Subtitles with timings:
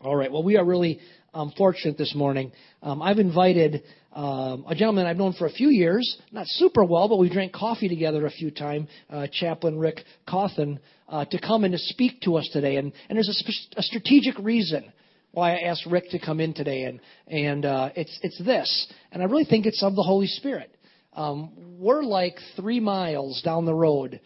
[0.00, 0.30] All right.
[0.30, 1.00] Well, we are really
[1.34, 2.52] um, fortunate this morning.
[2.82, 3.82] Um, I've invited
[4.12, 7.52] um, a gentleman I've known for a few years, not super well, but we drank
[7.52, 12.20] coffee together a few times, uh, Chaplain Rick Cawthon, uh, to come and to speak
[12.22, 12.76] to us today.
[12.76, 14.92] And, and there's a, sp- a strategic reason
[15.32, 19.22] why I asked Rick to come in today, and and uh, it's it's this, and
[19.22, 20.74] I really think it's of the Holy Spirit.
[21.12, 24.20] Um, we're like three miles down the road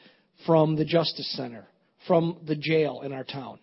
[0.47, 1.67] from the Justice Center,
[2.07, 3.59] from the jail in our town,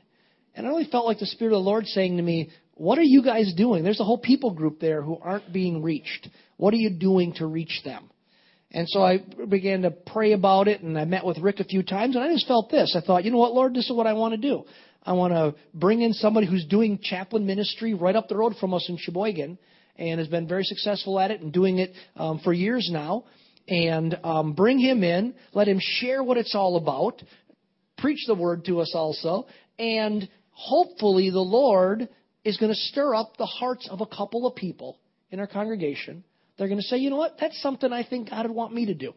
[0.56, 3.04] and I really felt like the Spirit of the Lord saying to me, "What are
[3.04, 3.84] you guys doing?
[3.84, 6.30] There's a whole people group there who aren't being reached.
[6.58, 8.10] What are you doing to reach them?"
[8.72, 11.82] And so I began to pray about it, and I met with Rick a few
[11.82, 12.96] times, and I just felt this.
[12.96, 14.64] I thought, you know what, Lord, this is what I want to do.
[15.04, 18.76] I want to bring in somebody who's doing chaplain ministry right up the road from
[18.76, 19.58] us in Sheboygan
[19.96, 23.24] and has been very successful at it and doing it um, for years now.
[23.68, 27.22] And um, bring him in, let him share what it's all about,
[27.98, 29.46] preach the word to us also,
[29.78, 30.28] and
[30.60, 32.10] hopefully the Lord
[32.44, 35.00] is going to stir up the hearts of a couple of people
[35.32, 36.24] in our congregation.
[36.58, 38.88] They're going to say, you know what, that's something I think God would want me
[38.88, 39.14] to do.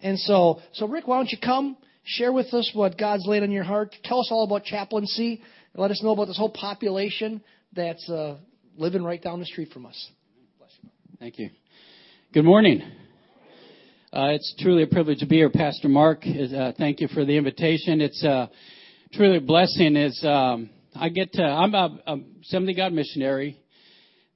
[0.00, 1.76] And so, so Rick, why don't you come?
[2.04, 3.94] Share with us what God's laid on your heart.
[4.02, 5.42] Tell us all about chaplaincy.
[5.74, 7.42] Let us know about this whole population
[7.74, 8.38] that's uh,
[8.76, 10.10] living right down the street from us.
[11.20, 11.50] Thank you.
[12.32, 12.80] Good morning.
[14.10, 16.24] Uh, it's truly a privilege to be here, Pastor Mark.
[16.26, 18.00] Uh, thank you for the invitation.
[18.00, 18.46] It's uh,
[19.12, 19.96] truly a blessing.
[19.96, 23.58] Is um, I get to I'm a, a Assembly God missionary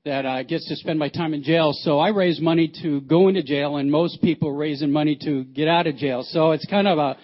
[0.05, 1.72] that uh, gets to spend my time in jail.
[1.72, 5.68] So I raise money to go into jail, and most people raising money to get
[5.68, 6.22] out of jail.
[6.28, 7.16] So it's kind of a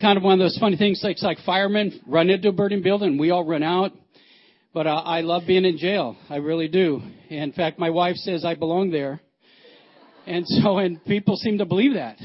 [0.00, 1.00] kind of one of those funny things.
[1.02, 3.92] Like, it's like firemen run into a burning building, we all run out.
[4.72, 6.16] But uh, I love being in jail.
[6.28, 7.00] I really do.
[7.30, 9.20] In fact, my wife says I belong there.
[10.26, 12.18] And so, and people seem to believe that.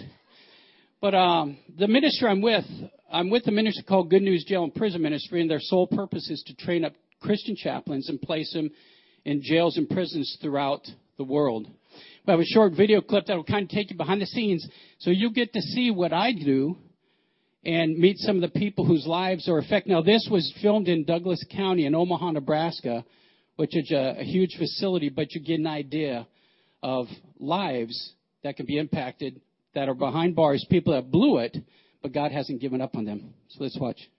[0.99, 2.65] But um, the ministry I'm with,
[3.13, 6.29] I'm with a ministry called Good News Jail and Prison Ministry, and their sole purpose
[6.29, 8.69] is to train up Christian chaplains and place them
[9.25, 10.87] in jails and prisons throughout
[11.17, 11.67] the world.
[12.25, 14.65] We have a short video clip that will kind of take you behind the scenes,
[14.99, 16.77] so you get to see what I do
[17.65, 19.91] and meet some of the people whose lives are affected.
[19.91, 23.03] Now, this was filmed in Douglas County in Omaha, Nebraska,
[23.57, 26.25] which is a, a huge facility, but you get an idea
[26.81, 27.07] of
[27.39, 28.13] lives
[28.45, 29.41] that can be impacted
[29.75, 31.57] that are behind bars, people that blew it,
[32.01, 33.33] but God hasn't given up on them.
[33.49, 34.09] So let's watch.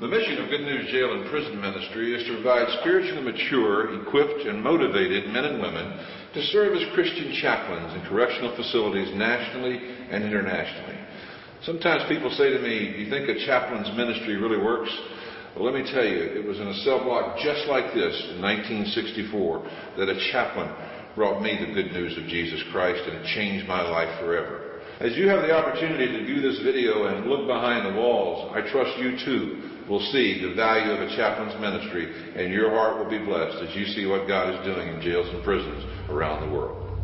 [0.00, 4.48] The mission of Good News Jail and Prison Ministry is to provide spiritually mature, equipped,
[4.48, 6.00] and motivated men and women
[6.32, 9.76] to serve as Christian chaplains in correctional facilities nationally
[10.10, 10.96] and internationally.
[11.64, 14.88] Sometimes people say to me, Do you think a chaplain's ministry really works?
[15.54, 18.40] Well, let me tell you, it was in a cell block just like this in
[18.40, 20.70] 1964 that a chaplain
[21.14, 24.80] brought me the good news of Jesus Christ and it changed my life forever.
[25.00, 28.60] As you have the opportunity to view this video and look behind the walls, I
[28.70, 32.06] trust you too will see the value of a chaplain's ministry,
[32.36, 35.26] and your heart will be blessed as you see what God is doing in jails
[35.34, 36.96] and prisons around the world.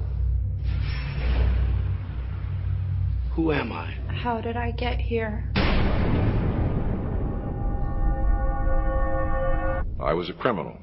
[3.32, 3.92] Who am I?
[4.08, 5.50] How did I get here?
[10.06, 10.78] I was a criminal.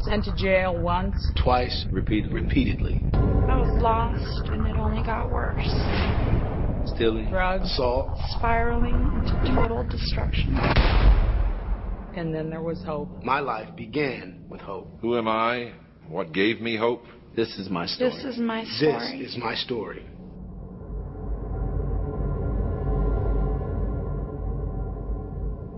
[0.00, 1.14] Sent to jail once.
[1.44, 1.84] Twice.
[1.92, 3.02] Repeat, repeatedly.
[3.12, 5.68] I was lost, and it only got worse.
[6.96, 7.28] Stealing.
[7.28, 7.70] Drugs.
[7.70, 8.16] Assault.
[8.38, 10.56] Spiraling into total destruction.
[12.16, 13.22] And then there was hope.
[13.22, 14.88] My life began with hope.
[15.02, 15.72] Who am I?
[16.08, 17.04] What gave me hope?
[17.36, 18.10] This is my story.
[18.10, 19.18] This is my story.
[19.22, 20.06] This is my story.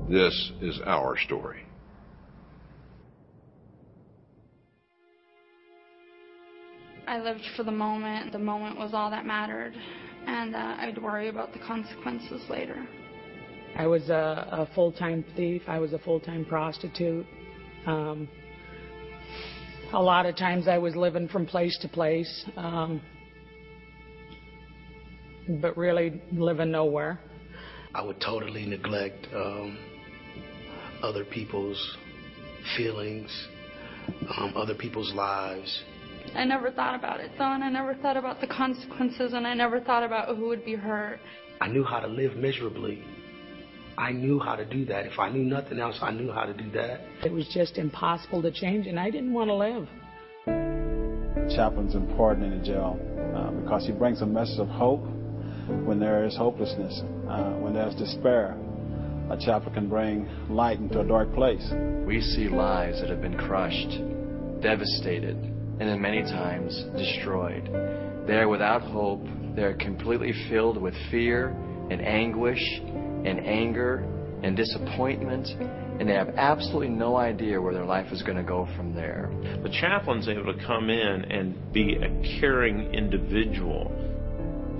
[0.09, 1.65] This is our story.
[7.13, 8.33] I lived for the moment.
[8.33, 9.75] The moment was all that mattered.
[10.27, 12.89] And uh, I'd worry about the consequences later.
[13.77, 17.27] I was a, a full time thief, I was a full time prostitute.
[17.85, 18.29] Um,
[19.93, 23.03] a lot of times I was living from place to place, um,
[25.61, 27.21] but really living nowhere.
[27.95, 29.77] I would totally neglect um,
[31.03, 31.99] other people's
[32.75, 33.49] feelings,
[34.39, 35.83] um, other people's lives.
[36.35, 39.55] I never thought about it though, and I never thought about the consequences, and I
[39.55, 41.21] never thought about who would be hurt.
[41.61, 43.05] I knew how to live miserably.
[43.99, 45.07] I knew how to do that.
[45.07, 47.03] If I knew nothing else, I knew how to do that.
[47.25, 49.89] It was just impossible to change, and I didn't want to live.
[51.55, 52.99] Chaplain's important in a jail
[53.37, 55.05] uh, because he brings a message of hope
[55.85, 58.57] when there is hopelessness, uh, when there's despair.
[59.31, 61.67] A chaplain can bring light into a dark place.
[62.07, 64.01] We see lives that have been crushed,
[64.63, 67.69] devastated, and then many times destroyed.
[68.27, 69.25] They are without hope,
[69.57, 71.49] They're completely filled with fear
[71.91, 74.07] and anguish and anger
[74.43, 75.47] and disappointment,
[76.01, 79.31] and they have absolutely no idea where their life is going to go from there.
[79.63, 83.91] The chaplain's able to come in and be a caring individual.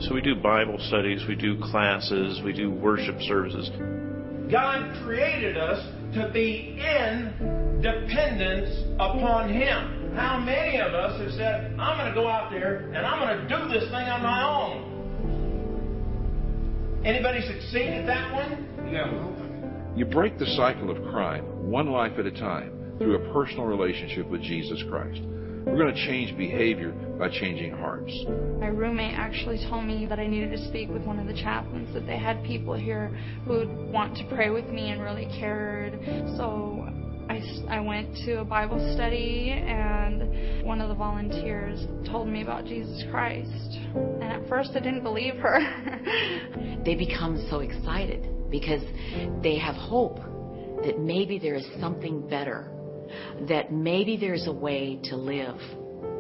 [0.01, 3.71] So we do Bible studies, we do classes, we do worship services.
[4.51, 5.85] God created us
[6.15, 10.02] to be in dependence upon Him.
[10.15, 13.49] How many of us have said, I'm going to go out there and I'm going
[13.49, 14.93] to do this thing on my own?
[17.05, 18.93] Anybody succeed at that one?
[18.93, 19.33] No.
[19.97, 24.29] You break the cycle of crime one life at a time through a personal relationship
[24.29, 25.21] with Jesus Christ.
[25.65, 28.13] We're going to change behavior by changing hearts.
[28.59, 31.95] My roommate actually told me that I needed to speak with one of the chaplains,
[31.95, 33.17] that they had people here
[33.47, 35.99] who would want to pray with me and really cared.
[36.37, 36.92] So
[37.33, 42.67] I, I went to a Bible study, and one of the volunteers told me about
[42.67, 43.79] Jesus Christ.
[43.95, 45.59] And at first, I didn't believe her.
[46.85, 48.83] they become so excited because
[49.43, 50.17] they have hope
[50.85, 52.71] that maybe there is something better,
[53.49, 55.57] that maybe there's a way to live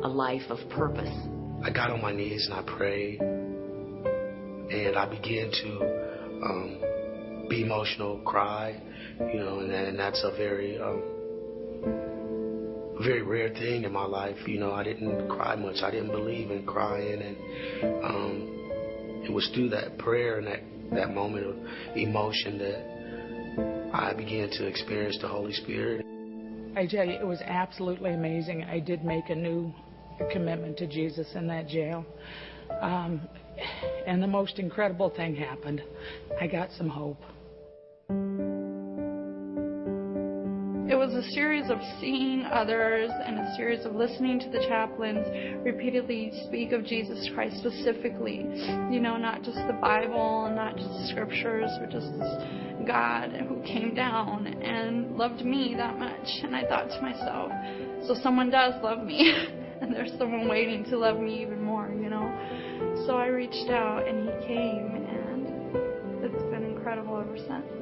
[0.04, 1.14] a life of purpose.
[1.62, 5.78] I got on my knees and I prayed, and I began to
[6.42, 6.80] um,
[7.50, 8.80] be emotional, cry,
[9.32, 11.02] you know, and, and that's a very, um,
[13.02, 14.36] very rare thing in my life.
[14.46, 15.82] You know, I didn't cry much.
[15.82, 17.36] I didn't believe in crying, and
[18.04, 20.60] um, it was through that prayer and that
[20.94, 21.56] that moment of
[21.96, 26.04] emotion that I began to experience the Holy Spirit.
[26.76, 28.64] I tell you, it was absolutely amazing.
[28.64, 29.72] I did make a new
[30.30, 32.04] commitment to Jesus in that jail.
[32.80, 33.20] Um,
[34.06, 35.82] and the most incredible thing happened.
[36.40, 37.20] I got some hope.
[40.92, 45.26] It was a series of seeing others and a series of listening to the chaplains
[45.64, 48.44] repeatedly speak of Jesus Christ specifically.
[48.90, 53.62] You know, not just the Bible and not just scriptures, but just this God who
[53.62, 56.28] came down and loved me that much.
[56.42, 57.50] And I thought to myself,
[58.06, 59.32] so someone does love me,
[59.80, 62.28] and there's someone waiting to love me even more, you know?
[63.06, 65.46] So I reached out and he came, and
[66.22, 67.81] it's been incredible ever since.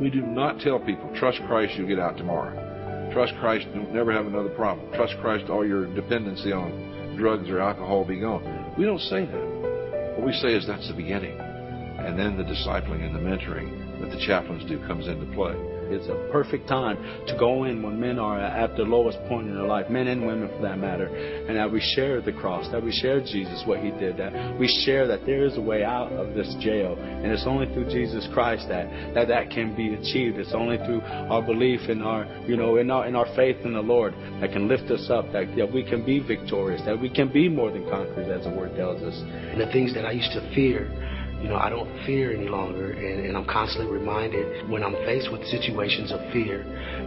[0.00, 3.10] We do not tell people, trust Christ, you'll get out tomorrow.
[3.12, 4.92] Trust Christ, you'll never have another problem.
[4.92, 8.74] Trust Christ, all your dependency on drugs or alcohol will be gone.
[8.76, 10.14] We don't say that.
[10.16, 11.38] What we say is that's the beginning.
[11.40, 15.54] And then the discipling and the mentoring that the chaplains do comes into play.
[15.90, 16.96] It's a perfect time
[17.26, 20.26] to go in when men are at the lowest point in their life, men and
[20.26, 23.80] women for that matter, and that we share the cross, that we share Jesus, what
[23.80, 27.26] He did, that we share that there is a way out of this jail, and
[27.26, 30.38] it's only through Jesus Christ that that, that can be achieved.
[30.38, 33.72] It's only through our belief in our, you know, in our in our faith in
[33.72, 37.10] the Lord that can lift us up, that, that we can be victorious, that we
[37.10, 39.14] can be more than conquerors, as the Word tells us.
[39.16, 40.90] And the things that I used to fear
[41.46, 45.30] you know, I don't fear any longer, and, and I'm constantly reminded when I'm faced
[45.30, 46.62] with situations of fear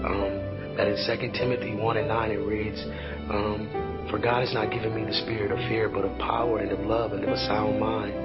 [0.07, 2.79] um, that in 2 Timothy 1 and 9 it reads,
[3.27, 6.71] um, For God has not given me the spirit of fear, but of power and
[6.71, 8.15] of love and of a sound mind.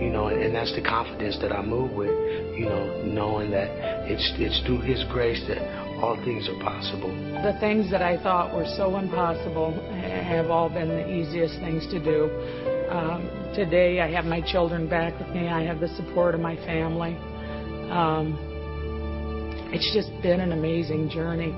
[0.00, 2.14] You know, and, that's the confidence that I move with,
[2.54, 3.66] you know, knowing that
[4.06, 5.58] it's, it's through His grace that
[5.98, 7.10] all things are possible.
[7.42, 9.72] The things that I thought were so impossible
[10.30, 12.30] have all been the easiest things to do.
[12.88, 15.48] Um, today, I have my children back with me.
[15.48, 17.16] I have the support of my family.
[17.90, 18.38] Um,
[19.72, 21.54] it's just been an amazing journey.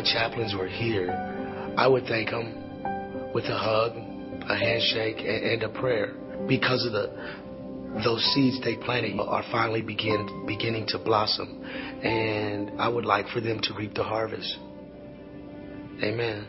[0.00, 1.10] The chaplains were here,
[1.76, 3.92] I would thank them with a hug,
[4.48, 6.14] a handshake, and, and a prayer
[6.48, 7.50] because of the
[8.04, 13.40] those seeds they planted are finally begin, beginning to blossom, and I would like for
[13.40, 14.56] them to reap the harvest.
[16.02, 16.46] Amen.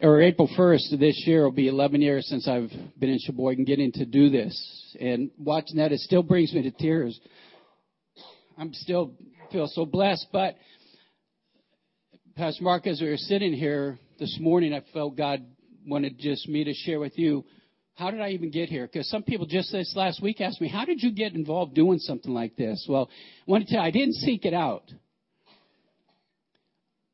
[0.00, 3.64] Or April 1st of this year will be 11 years since I've been in Sheboygan
[3.64, 4.96] getting to do this.
[5.00, 7.18] And watching that, it still brings me to tears.
[8.56, 9.12] I'm still
[9.50, 10.26] feel so blessed.
[10.32, 10.56] But
[12.36, 15.44] Pastor Mark, as we were sitting here this morning, I felt God
[15.86, 17.44] wanted just me to share with you
[17.98, 18.86] how did I even get here?
[18.86, 21.98] Because some people just this last week asked me, how did you get involved doing
[21.98, 22.86] something like this?
[22.88, 24.84] Well, I want to tell you, I didn't seek it out.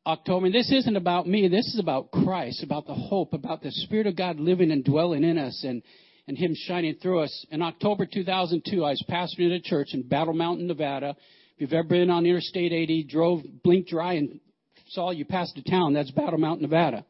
[0.07, 3.71] October, and this isn't about me, this is about Christ, about the hope, about the
[3.71, 5.83] Spirit of God living and dwelling in us and,
[6.29, 7.47] and Him shining through us.
[7.51, 11.17] In October 2002, I was pastoring at a church in Battle Mountain, Nevada.
[11.55, 14.41] If you've ever been on Interstate 80, drove, blinked dry, and
[14.89, 17.07] saw you pass the town, that's Battle Mountain, Nevada.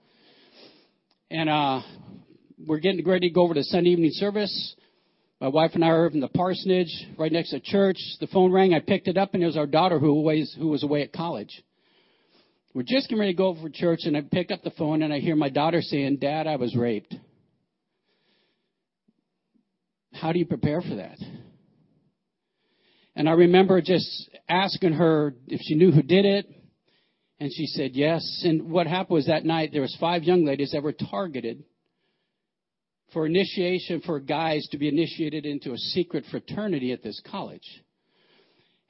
[1.33, 1.81] And uh,
[2.65, 4.77] we're getting ready to go over to Sunday evening service.
[5.41, 7.99] My wife and I are in the parsonage right next to church.
[8.21, 8.73] The phone rang.
[8.73, 11.13] I picked it up, and it was our daughter who was, who was away at
[11.13, 11.61] college.
[12.75, 15.03] We're just getting ready to go over for church, and I pick up the phone,
[15.03, 17.15] and I hear my daughter saying, Dad, I was raped.
[20.13, 21.17] How do you prepare for that?
[23.15, 26.47] And I remember just asking her if she knew who did it,
[27.39, 28.43] and she said yes.
[28.45, 31.63] And what happened was that night there was five young ladies that were targeted
[33.13, 37.84] for initiation for guys to be initiated into a secret fraternity at this college.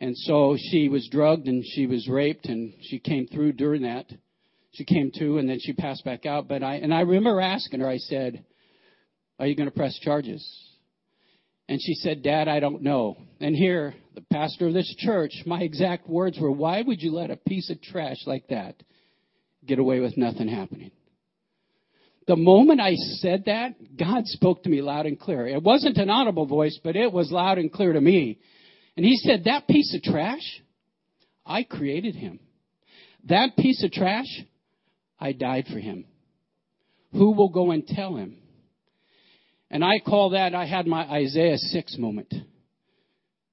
[0.01, 4.07] And so she was drugged and she was raped and she came through during that.
[4.73, 6.49] She came to and then she passed back out.
[6.49, 8.45] But I, and I remember asking her, I said,
[9.39, 10.45] are you going to press charges?
[11.69, 13.17] And she said, Dad, I don't know.
[13.41, 17.31] And here, the pastor of this church, my exact words were, why would you let
[17.31, 18.83] a piece of trash like that
[19.65, 20.91] get away with nothing happening?
[22.27, 25.47] The moment I said that, God spoke to me loud and clear.
[25.47, 28.39] It wasn't an audible voice, but it was loud and clear to me.
[28.97, 30.63] And he said, That piece of trash,
[31.45, 32.41] I created him.
[33.29, 34.43] That piece of trash,
[35.19, 36.05] I died for him.
[37.13, 38.37] Who will go and tell him?
[39.71, 42.33] And I call that, I had my Isaiah 6 moment.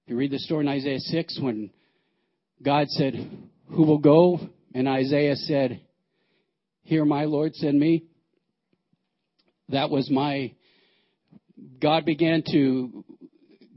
[0.08, 1.72] You read the story in Isaiah 6 when
[2.62, 3.14] God said,
[3.70, 4.40] Who will go?
[4.74, 5.82] And Isaiah said,
[6.84, 8.06] Here my Lord send me.
[9.70, 10.54] That was my,
[11.82, 13.06] God began to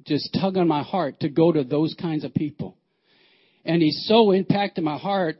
[0.06, 2.76] just tug on my heart to go to those kinds of people.
[3.64, 5.38] And he so impacted my heart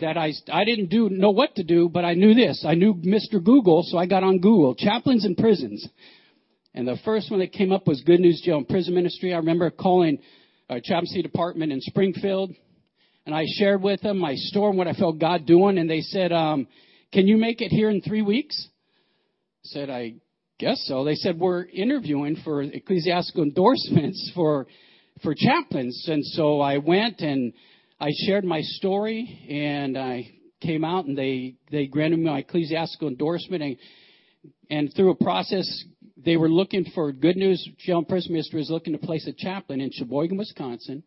[0.00, 2.64] that I, I didn't do, know what to do, but I knew this.
[2.66, 3.42] I knew Mr.
[3.42, 5.86] Google, so I got on Google, chaplains in prisons.
[6.74, 9.34] And the first one that came up was Good News Jail and Prison Ministry.
[9.34, 10.18] I remember calling
[10.70, 12.54] a chaplaincy department in Springfield,
[13.26, 16.00] and I shared with them my story and what I felt God doing, and they
[16.00, 16.66] said, um,
[17.12, 18.68] can you make it here in three weeks?
[19.64, 20.14] Said, I
[20.62, 21.02] guess so.
[21.02, 24.68] They said we're interviewing for ecclesiastical endorsements for
[25.24, 27.52] for chaplains, and so I went and
[28.00, 33.08] I shared my story, and I came out, and they they granted me my ecclesiastical
[33.08, 33.76] endorsement, and
[34.70, 35.84] and through a process,
[36.16, 37.68] they were looking for good news.
[37.78, 41.02] Jail Prison Ministry was looking to place a chaplain in Sheboygan, Wisconsin,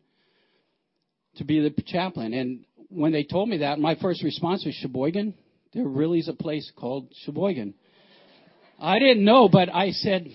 [1.36, 2.34] to be the chaplain.
[2.34, 5.32] And when they told me that, my first response was Sheboygan.
[5.72, 7.72] There really is a place called Sheboygan.
[8.78, 10.28] I didn't know, but I said,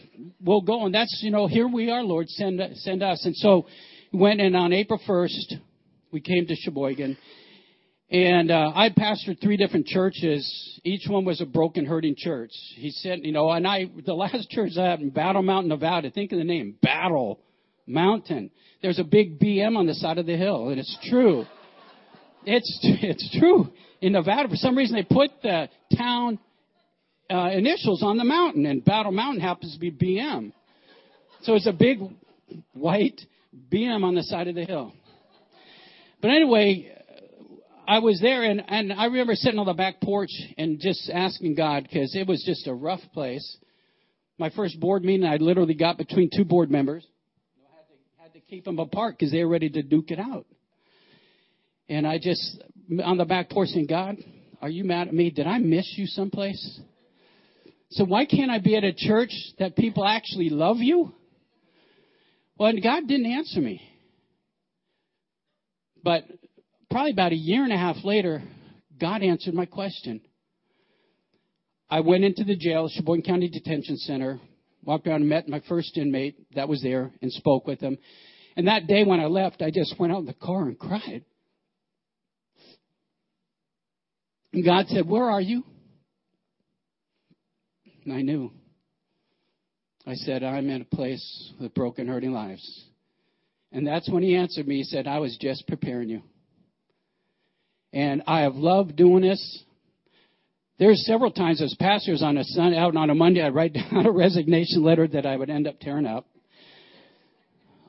[0.43, 0.85] we'll go.
[0.85, 3.23] And that's, you know, here we are, Lord, send, send us.
[3.25, 3.67] And so
[4.11, 5.59] we went and on April 1st,
[6.11, 7.17] we came to Sheboygan.
[8.09, 10.79] And uh, I pastored three different churches.
[10.83, 12.51] Each one was a broken, hurting church.
[12.75, 16.11] He said, you know, and I, the last church I had in Battle Mountain, Nevada,
[16.11, 17.39] think of the name, Battle
[17.87, 18.51] Mountain.
[18.81, 21.45] There's a big BM on the side of the hill, and it's true.
[22.45, 23.71] It's, it's true.
[24.01, 26.39] In Nevada, for some reason, they put the town
[27.31, 30.51] uh, initials on the mountain, and Battle Mountain happens to be BM.
[31.43, 31.99] So it's a big
[32.73, 33.19] white
[33.71, 34.93] BM on the side of the hill.
[36.21, 36.95] But anyway,
[37.87, 41.55] I was there, and, and I remember sitting on the back porch and just asking
[41.55, 43.57] God because it was just a rough place.
[44.37, 47.05] My first board meeting, I literally got between two board members.
[48.19, 50.45] I had to, keep them apart because they were ready to duke it out.
[51.89, 52.63] And I just,
[53.03, 54.17] on the back porch, saying, God,
[54.61, 55.29] are you mad at me?
[55.29, 56.79] Did I miss you someplace?
[57.91, 61.13] So why can't I be at a church that people actually love you?
[62.57, 63.81] Well, and God didn't answer me.
[66.03, 66.23] But
[66.89, 68.43] probably about a year and a half later,
[68.99, 70.21] God answered my question.
[71.89, 74.39] I went into the jail, Sheboygan County Detention Center,
[74.83, 77.97] walked around and met my first inmate that was there and spoke with him.
[78.55, 81.25] And that day when I left, I just went out in the car and cried.
[84.53, 85.63] And God said, Where are you?
[88.05, 88.51] And I knew.
[90.05, 92.85] I said, I'm in a place with broken, hurting lives.
[93.71, 94.77] And that's when he answered me.
[94.77, 96.21] He said, I was just preparing you.
[97.93, 99.63] And I have loved doing this.
[100.79, 104.05] There's several times as pastors on a Sunday, out on a Monday, I'd write down
[104.05, 106.25] a resignation letter that I would end up tearing up.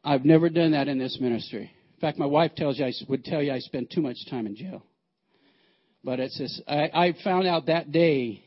[0.04, 1.71] I've never done that in this ministry.
[1.95, 4.47] In fact, my wife tells you I would tell you I spend too much time
[4.47, 4.83] in jail.
[6.04, 8.42] But it's just, I, I found out that day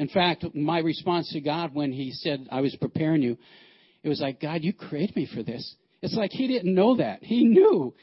[0.00, 3.38] in fact, my response to God when He said, I was preparing you,
[4.02, 5.76] it was like, God, you created me for this.
[6.02, 7.22] It's like He didn't know that.
[7.22, 7.94] He knew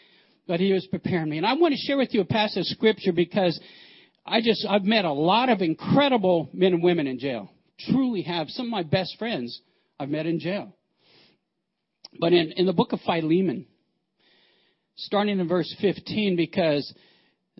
[0.48, 1.38] but he was preparing me.
[1.38, 3.60] And I want to share with you a passage of scripture because
[4.26, 7.52] I just, I've met a lot of incredible men and women in jail.
[7.90, 9.62] Truly have some of my best friends
[10.00, 10.74] I've met in jail.
[12.20, 13.68] But in, in the book of Philemon,
[14.96, 16.92] starting in verse 15, because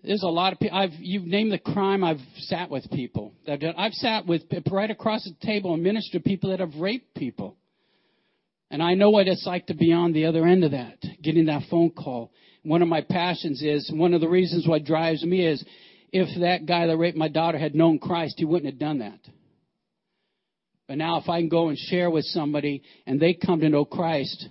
[0.02, 0.78] there's a lot of people.
[0.78, 2.04] I've you've named the crime.
[2.04, 3.32] I've sat with people.
[3.48, 6.74] I've, done, I've sat with right across the table and ministered to people that have
[6.76, 7.56] raped people,
[8.70, 11.46] and I know what it's like to be on the other end of that, getting
[11.46, 12.32] that phone call.
[12.62, 15.64] One of my passions is one of the reasons what drives me is
[16.12, 19.18] if that guy that raped my daughter had known Christ, he wouldn't have done that.
[20.86, 23.84] But now, if I can go and share with somebody and they come to know
[23.84, 24.48] Christ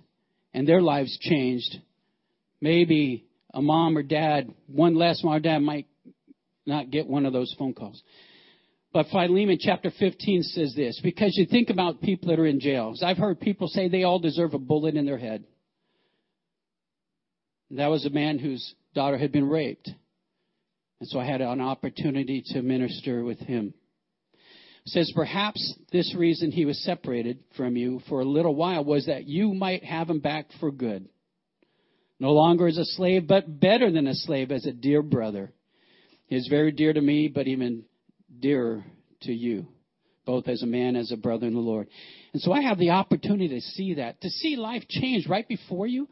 [0.53, 1.77] and their lives changed,
[2.61, 3.26] maybe
[3.57, 5.87] a mom or dad, one less mom or dad might
[6.67, 8.03] not get one of those phone calls.
[8.93, 13.01] But Philemon chapter 15 says this because you think about people that are in jails.
[13.01, 15.43] I've heard people say they all deserve a bullet in their head.
[17.71, 19.89] That was a man whose daughter had been raped.
[20.99, 23.73] And so I had an opportunity to minister with him.
[24.85, 29.27] Says, Perhaps this reason he was separated from you for a little while was that
[29.27, 31.09] you might have him back for good.
[32.19, 35.51] No longer as a slave, but better than a slave, as a dear brother.
[36.27, 37.83] He is very dear to me, but even
[38.39, 38.83] dearer
[39.21, 39.67] to you,
[40.25, 41.87] both as a man, as a brother in the Lord.
[42.33, 45.87] And so I have the opportunity to see that, to see life change right before
[45.87, 46.07] you.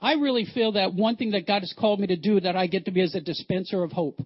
[0.00, 2.68] I really feel that one thing that God has called me to do that I
[2.68, 4.20] get to be as a dispenser of hope.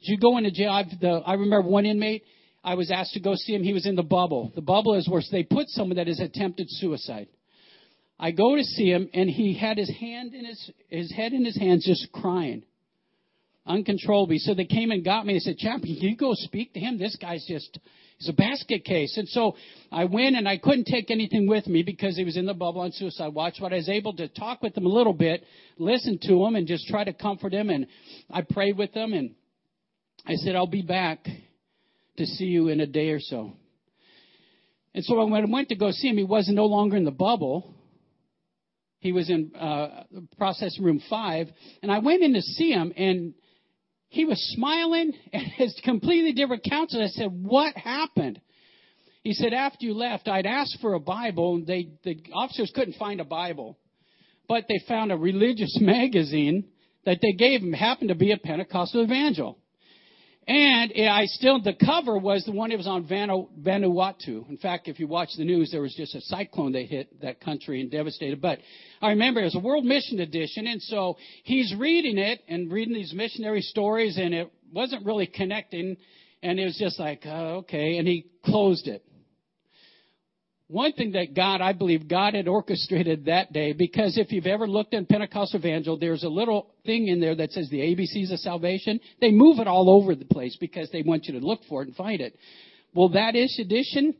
[0.00, 0.84] You go into jail.
[1.00, 2.22] The, I remember one inmate.
[2.62, 3.64] I was asked to go see him.
[3.64, 4.52] He was in the bubble.
[4.54, 7.28] The bubble is where they put someone that has attempted suicide.
[8.20, 11.44] I go to see him, and he had his hand in his his head in
[11.44, 12.64] his hands, just crying,
[13.64, 14.38] uncontrollably.
[14.38, 15.34] So they came and got me.
[15.34, 16.98] They said, "Chaplain, can you go speak to him?
[16.98, 17.78] This guy's just
[18.18, 19.54] he's a basket case." And so
[19.92, 22.80] I went, and I couldn't take anything with me because he was in the bubble
[22.80, 23.58] on suicide watch.
[23.60, 25.44] But I was able to talk with him a little bit,
[25.78, 27.70] listen to him, and just try to comfort him.
[27.70, 27.86] And
[28.30, 29.36] I prayed with him, and
[30.26, 31.28] I said, "I'll be back
[32.16, 33.52] to see you in a day or so."
[34.92, 37.12] And so when I went to go see him, he wasn't no longer in the
[37.12, 37.76] bubble
[39.00, 40.04] he was in uh,
[40.36, 41.48] processing room five,
[41.82, 43.34] and I went in to see him, and
[44.08, 47.16] he was smiling, and his completely different countenance.
[47.16, 48.40] I said, "What happened?"
[49.22, 52.96] He said, "After you left, I'd asked for a Bible, and they the officers couldn't
[52.96, 53.78] find a Bible,
[54.48, 56.64] but they found a religious magazine
[57.04, 57.72] that they gave him.
[57.72, 59.58] Happened to be a Pentecostal Evangel."
[60.48, 64.48] And I still, the cover was the one that was on Vanuatu.
[64.48, 67.38] In fact, if you watch the news, there was just a cyclone that hit that
[67.42, 68.40] country and devastated.
[68.40, 68.60] But
[69.02, 72.94] I remember it was a World Mission Edition, and so he's reading it and reading
[72.94, 75.98] these missionary stories, and it wasn't really connecting,
[76.42, 79.04] and it was just like, uh, okay, and he closed it.
[80.70, 84.66] One thing that God, I believe God had orchestrated that day, because if you've ever
[84.66, 88.38] looked in Pentecostal Evangel, there's a little thing in there that says the ABCs of
[88.40, 89.00] salvation.
[89.18, 91.88] They move it all over the place because they want you to look for it
[91.88, 92.36] and find it.
[92.94, 94.14] Well, that ish edition,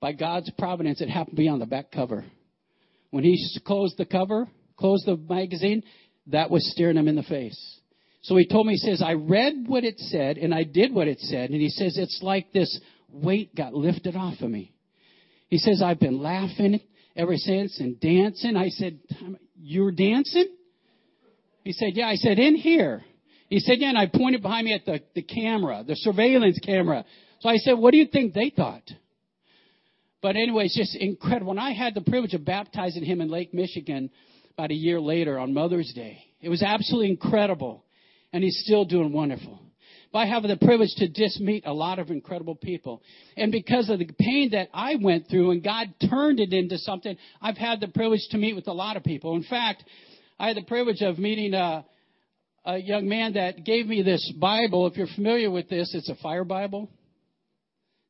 [0.00, 2.24] by God's providence, it happened to be on the back cover.
[3.10, 5.82] When he closed the cover, closed the magazine,
[6.28, 7.80] that was staring him in the face.
[8.22, 11.08] So he told me, he says, I read what it said and I did what
[11.08, 11.50] it said.
[11.50, 14.72] And he says, it's like this weight got lifted off of me.
[15.50, 16.80] He says, I've been laughing
[17.16, 18.56] ever since and dancing.
[18.56, 19.00] I said,
[19.56, 20.48] You're dancing?
[21.64, 22.06] He said, Yeah.
[22.06, 23.02] I said, In here.
[23.48, 23.88] He said, Yeah.
[23.90, 27.04] And I pointed behind me at the, the camera, the surveillance camera.
[27.40, 28.88] So I said, What do you think they thought?
[30.22, 31.50] But anyway, it's just incredible.
[31.50, 34.10] And I had the privilege of baptizing him in Lake Michigan
[34.56, 36.22] about a year later on Mother's Day.
[36.40, 37.84] It was absolutely incredible.
[38.32, 39.58] And he's still doing wonderful
[40.12, 43.02] by having the privilege to just meet a lot of incredible people.
[43.36, 47.16] And because of the pain that I went through and God turned it into something,
[47.40, 49.36] I've had the privilege to meet with a lot of people.
[49.36, 49.84] In fact,
[50.38, 51.84] I had the privilege of meeting a,
[52.64, 54.86] a young man that gave me this Bible.
[54.86, 56.90] If you're familiar with this, it's a fire Bible.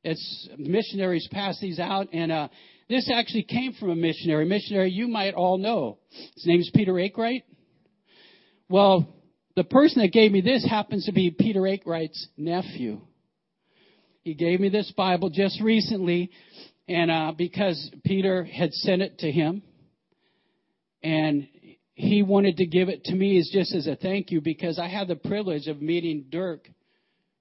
[0.03, 2.49] It's missionaries pass these out, and uh,
[2.89, 4.47] this actually came from a missionary.
[4.47, 5.99] Missionary you might all know.
[6.35, 7.43] His name is Peter Akerite.
[8.71, 9.15] Well,
[9.61, 12.99] the person that gave me this happens to be Peter Akerite's nephew.
[14.23, 16.31] He gave me this Bible just recently,
[16.89, 19.61] and uh, because Peter had sent it to him,
[21.03, 21.47] and
[21.93, 24.89] he wanted to give it to me as just as a thank you because I
[24.89, 26.67] had the privilege of meeting Dirk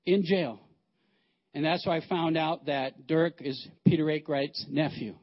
[0.05, 0.60] in jail.
[1.53, 5.15] And that's why I found out that Dirk is Peter Akerite's nephew.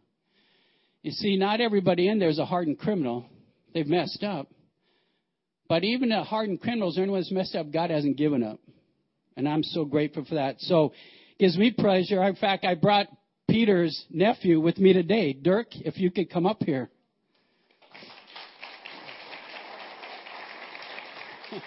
[1.02, 3.26] You see, not everybody in there is a hardened criminal.
[3.74, 4.48] They've messed up.
[5.68, 8.60] But even the hardened criminals, anyone who's messed up, God hasn't given up.
[9.36, 10.60] And I'm so grateful for that.
[10.60, 10.92] So
[11.38, 12.22] it gives me pleasure.
[12.22, 13.08] In fact, I brought
[13.48, 15.32] Peter's nephew with me today.
[15.32, 16.88] Dirk, if you could come up here.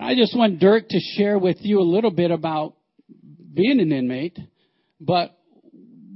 [0.00, 2.74] I just want Dirk to share with you a little bit about
[3.52, 4.38] being an inmate,
[5.00, 5.36] but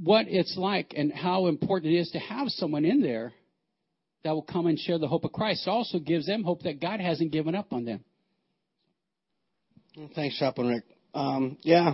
[0.03, 3.33] what it's like and how important it is to have someone in there
[4.23, 5.67] that will come and share the hope of Christ.
[5.67, 8.03] Also gives them hope that God hasn't given up on them.
[10.15, 10.83] Thanks, Chaplain Rick.
[11.13, 11.93] Um, yeah,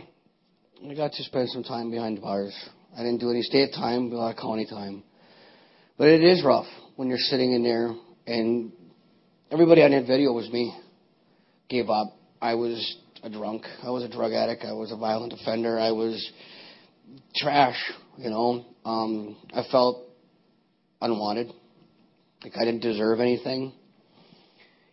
[0.90, 2.56] I got to spend some time behind bars.
[2.96, 5.04] I didn't do any state time, but a lot of county time.
[5.98, 7.94] But it is rough when you're sitting in there
[8.26, 8.72] and
[9.52, 10.74] everybody on that video was me.
[11.68, 12.16] Gave up.
[12.42, 13.64] I was a drunk.
[13.84, 14.64] I was a drug addict.
[14.64, 15.78] I was a violent offender.
[15.78, 16.32] I was
[17.36, 17.78] trash,
[18.18, 18.66] you know.
[18.86, 20.06] Um, I felt
[21.02, 21.52] unwanted.
[22.44, 23.74] Like I didn't deserve anything.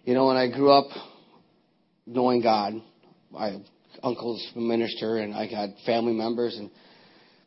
[0.04, 0.87] You know, and I grew up
[2.06, 2.74] knowing God.
[3.30, 3.59] My
[4.02, 6.70] uncle's a minister and I had family members and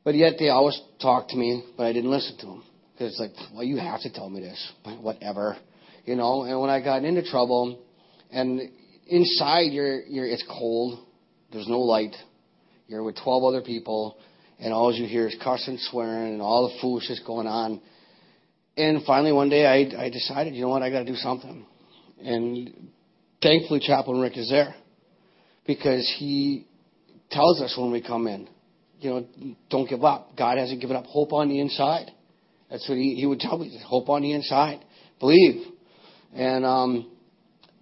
[0.04, 2.64] but yet they always talked to me, but I didn't listen to them.
[2.94, 4.72] Because it's like, well, you have to tell me this.
[5.02, 5.58] Whatever.
[6.06, 7.84] You know, and when I got into trouble,
[8.32, 8.60] and
[9.08, 11.06] inside you're, you're, it's cold.
[11.52, 12.16] There's no light.
[12.88, 14.18] You're with 12 other people,
[14.60, 17.82] and all you hear is cussing, swearing, and all the foolishness going on.
[18.80, 21.66] And finally, one day, I, I decided, you know what, I got to do something.
[22.24, 22.90] And
[23.44, 24.74] thankfully, Chaplain Rick is there
[25.68, 26.66] because he
[27.30, 28.48] tells us when we come in,
[29.02, 30.38] you know, don't give up.
[30.38, 31.04] God hasn't given up.
[31.08, 32.10] Hope on the inside.
[32.72, 33.78] That's what he, he would tell me.
[33.86, 34.86] Hope on the inside.
[35.20, 35.66] Believe.
[36.34, 37.12] And, um,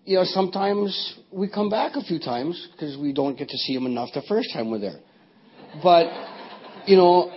[0.04, 3.74] you know, sometimes we come back a few times because we don't get to see
[3.76, 5.00] him enough the first time we're there.
[5.84, 6.08] But,
[6.88, 7.32] you know,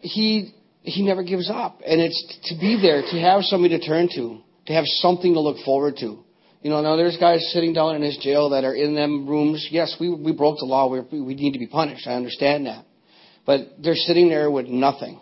[0.00, 0.54] he,
[0.86, 1.80] he never gives up.
[1.84, 5.40] And it's to be there, to have somebody to turn to, to have something to
[5.40, 6.22] look forward to.
[6.62, 9.68] You know, now there's guys sitting down in his jail that are in them rooms.
[9.70, 10.88] Yes, we, we broke the law.
[10.88, 12.06] We, we need to be punished.
[12.06, 12.84] I understand that.
[13.44, 15.20] But they're sitting there with nothing.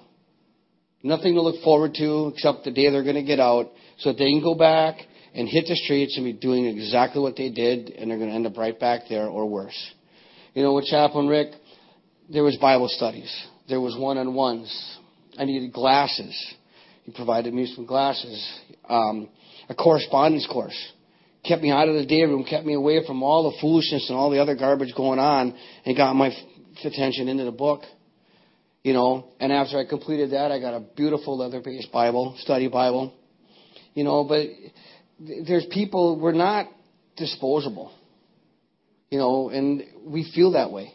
[1.03, 4.18] Nothing to look forward to except the day they're going to get out so that
[4.18, 4.96] they can go back
[5.35, 8.37] and hit the streets and be doing exactly what they did and they're going to
[8.37, 9.92] end up right back there or worse.
[10.55, 11.48] You know, with Chaplain Rick,
[12.31, 13.31] there was Bible studies.
[13.68, 14.98] There was one-on-ones.
[15.38, 16.55] I needed glasses.
[17.05, 18.61] He provided me some glasses.
[18.88, 19.29] Um,
[19.68, 20.77] a correspondence course.
[21.44, 24.16] Kept me out of the day room, kept me away from all the foolishness and
[24.16, 26.31] all the other garbage going on, and got my
[26.83, 27.83] attention into the book.
[28.83, 33.14] You know, and after I completed that, I got a beautiful leather-based Bible, study Bible.
[33.94, 34.47] You know, but
[35.47, 36.66] there's people, we're not
[37.16, 37.92] disposable.
[39.11, 40.94] You know, and we feel that way.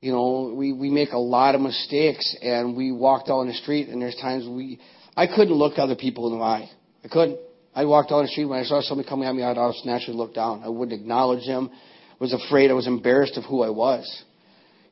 [0.00, 3.88] You know, we, we make a lot of mistakes and we walk down the street
[3.88, 4.78] and there's times we,
[5.16, 6.70] I couldn't look other people in the eye.
[7.04, 7.38] I couldn't.
[7.74, 10.16] I walked down the street when I saw somebody coming at me, I'd always naturally
[10.16, 10.62] look down.
[10.64, 11.70] I wouldn't acknowledge them.
[11.72, 12.70] I was afraid.
[12.70, 14.24] I was embarrassed of who I was.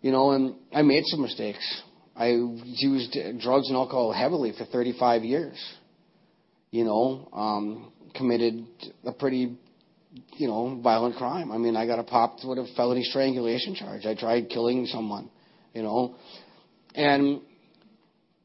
[0.02, 1.82] You know, and I made some mistakes.
[2.14, 5.56] I used drugs and alcohol heavily for 35 years.
[6.70, 8.66] You know, um, committed
[9.04, 9.56] a pretty,
[10.36, 11.50] you know, violent crime.
[11.50, 14.06] I mean, I got a popped with a felony strangulation charge.
[14.06, 15.30] I tried killing someone,
[15.72, 16.16] you know.
[16.94, 17.40] And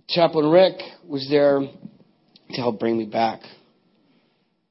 [0.07, 3.41] Chaplain Rick was there to help bring me back.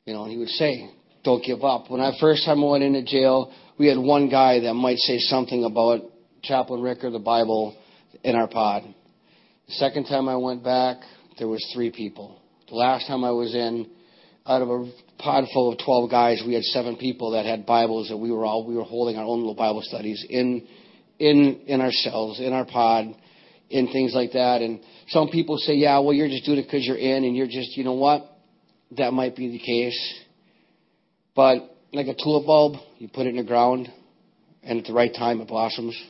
[0.05, 0.91] You know, and he would say,
[1.23, 1.91] don't give up.
[1.91, 5.19] When I first time I went into jail, we had one guy that might say
[5.19, 6.01] something about
[6.43, 7.77] Chaplain Rick or the Bible
[8.25, 8.83] in our pod.
[9.67, 10.99] The second time I went back,
[11.39, 12.41] there was three people.
[12.69, 13.89] The last time I was in,
[14.49, 18.09] out of a pod full of 12 guys, we had seven people that had Bibles
[18.09, 20.67] that we were all, we were holding our own little Bible studies in,
[21.19, 23.15] in, in our cells, in our pod,
[23.69, 24.63] in things like that.
[24.63, 27.47] And some people say, yeah, well, you're just doing it because you're in and you're
[27.47, 28.23] just, you know what?
[28.97, 30.23] That might be the case.
[31.37, 31.59] But
[31.93, 33.93] like a tulip bulb, you put it in the ground
[34.63, 36.01] and at the right time it blossoms.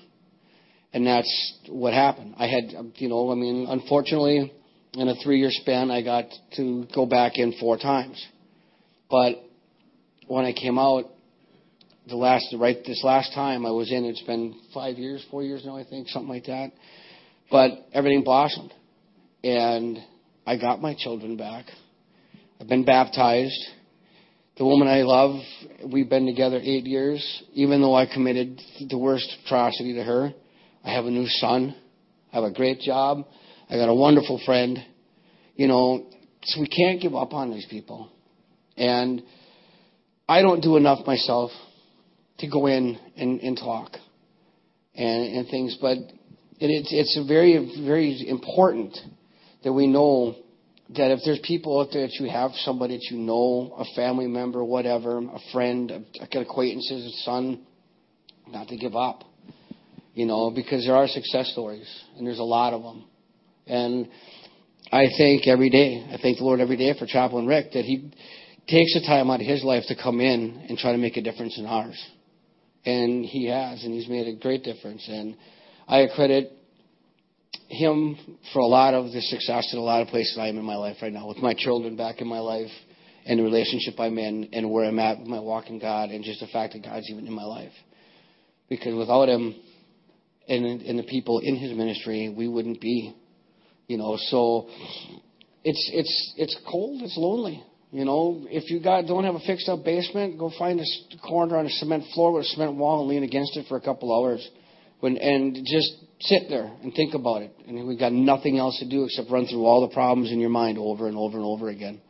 [0.92, 2.36] And that's what happened.
[2.38, 4.52] I had, you know, I mean, unfortunately,
[4.94, 8.24] in a three year span, I got to go back in four times.
[9.10, 9.36] But
[10.26, 11.04] when I came out,
[12.08, 15.64] the last, right, this last time I was in, it's been five years, four years
[15.64, 16.72] now, I think, something like that.
[17.50, 18.72] But everything blossomed.
[19.44, 19.98] And
[20.46, 21.66] I got my children back.
[22.60, 23.62] I've been baptized.
[24.56, 25.40] The woman I love,
[25.92, 30.32] we've been together eight years, even though I committed the worst atrocity to her.
[30.84, 31.76] I have a new son.
[32.32, 33.24] I have a great job.
[33.68, 34.78] I got a wonderful friend.
[35.54, 36.06] You know,
[36.44, 38.10] so we can't give up on these people.
[38.76, 39.22] And
[40.28, 41.50] I don't do enough myself
[42.38, 43.92] to go in and, and talk
[44.94, 46.12] and, and things, but it,
[46.60, 48.96] it's, it's very, very important
[49.64, 50.36] that we know
[50.90, 54.28] that if there's people out there that you have, somebody that you know, a family
[54.28, 57.66] member, whatever, a friend, a, an acquaintance, a son,
[58.46, 59.24] not to give up
[60.18, 63.04] you know, because there are success stories, and there's a lot of them.
[63.68, 64.08] And
[64.90, 68.10] I thank every day, I thank the Lord every day for Chaplain Rick that he
[68.68, 71.22] takes the time out of his life to come in and try to make a
[71.22, 72.02] difference in ours.
[72.84, 75.06] And he has, and he's made a great difference.
[75.08, 75.36] And
[75.86, 76.52] I credit
[77.68, 80.64] him for a lot of the success in a lot of places I am in
[80.64, 82.70] my life right now, with my children back in my life,
[83.26, 86.24] and the relationship I'm in, and where I'm at with my walk in God, and
[86.24, 87.72] just the fact that God's even in my life.
[88.70, 89.54] Because without him
[90.48, 93.14] and, and the people in his ministry, we wouldn't be,
[93.88, 94.16] you know.
[94.28, 94.68] So
[95.64, 97.64] it's it's it's cold, it's lonely.
[97.90, 101.56] You know, if you got don't have a fixed up basement, go find a corner
[101.56, 104.14] on a cement floor with a cement wall and lean against it for a couple
[104.14, 104.46] hours,
[105.00, 107.52] when and just sit there and think about it.
[107.66, 110.50] And we've got nothing else to do except run through all the problems in your
[110.50, 112.00] mind over and over and over again.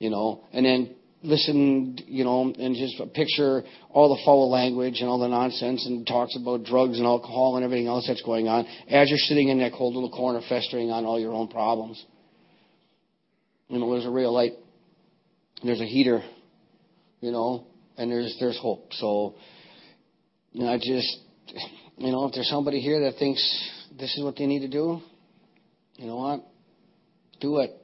[0.00, 5.08] You know, and then listen, you know, and just picture all the foul language and
[5.08, 8.66] all the nonsense and talks about drugs and alcohol and everything else that's going on
[8.88, 12.02] as you're sitting in that cold little corner festering on all your own problems.
[13.68, 14.52] You know, there's a real light.
[15.62, 16.22] There's a heater,
[17.20, 17.66] you know,
[17.98, 18.92] and there's there's hope.
[18.94, 19.34] So,
[20.52, 21.18] you know, I just,
[21.98, 23.40] you know, if there's somebody here that thinks
[23.98, 25.00] this is what they need to do,
[25.96, 26.46] you know what,
[27.40, 27.79] do it.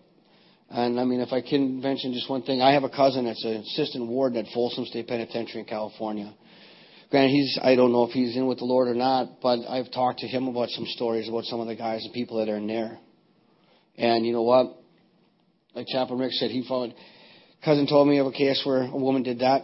[0.69, 3.45] And I mean, if I can mention just one thing, I have a cousin that's
[3.45, 6.35] an assistant warden at Folsom State Penitentiary in California.
[7.11, 9.93] Granted, he's, I don't know if he's in with the Lord or not, but I've
[9.93, 12.57] talked to him about some stories about some of the guys and people that are
[12.57, 12.99] in there.
[13.97, 14.77] And you know what?
[15.75, 16.95] Like Chaplain Rick said, he found,
[17.65, 19.63] cousin told me of a case where a woman did that.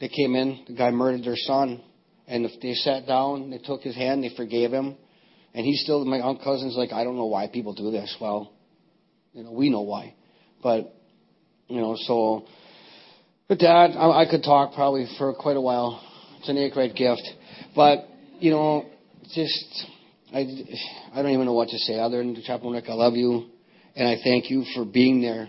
[0.00, 1.80] They came in, the guy murdered their son,
[2.26, 4.96] and if they sat down, they took his hand, they forgave him.
[5.54, 8.16] And he's still, my cousin's like, I don't know why people do this.
[8.20, 8.52] Well,
[9.32, 10.14] you know, we know why.
[10.62, 10.94] But,
[11.68, 12.46] you know, so,
[13.48, 16.00] but Dad, I, I could talk probably for quite a while.
[16.38, 17.22] It's an grade gift.
[17.74, 18.06] But,
[18.38, 18.86] you know,
[19.34, 19.86] just,
[20.32, 20.40] I,
[21.14, 23.46] I don't even know what to say other than Chaplain Rick, I love you.
[23.94, 25.48] And I thank you for being there.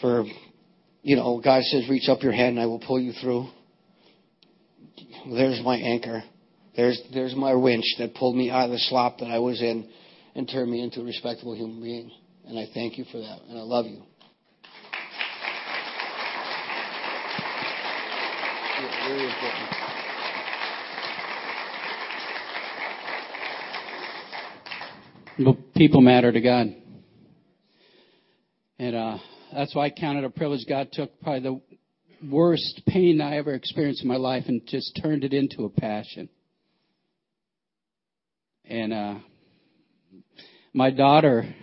[0.00, 0.24] For,
[1.02, 3.48] you know, God says, reach up your hand and I will pull you through.
[5.30, 6.22] There's my anchor.
[6.76, 9.90] There's, there's my winch that pulled me out of the slop that I was in
[10.34, 12.10] and turned me into a respectable human being.
[12.46, 13.40] And I thank you for that.
[13.48, 14.02] And I love you.
[18.80, 19.70] Very important.
[25.38, 26.74] Well, people matter to God.
[28.78, 29.18] And uh,
[29.52, 30.66] that's why I counted a privilege.
[30.68, 31.60] God took probably the
[32.30, 36.28] worst pain I ever experienced in my life and just turned it into a passion.
[38.64, 39.14] And uh,
[40.72, 41.54] my daughter,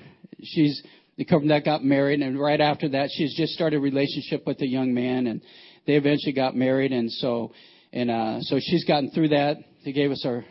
[0.42, 0.82] she's
[1.18, 4.62] the couple that got married, and right after that, she's just started a relationship with
[4.62, 5.42] a young man, and
[5.88, 7.54] they eventually got married, and so
[7.94, 9.58] and uh, so she's gotten through that.
[9.86, 10.46] They gave us our